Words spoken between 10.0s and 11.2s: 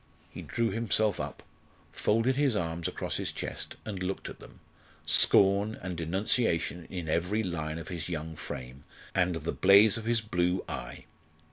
his blue eye.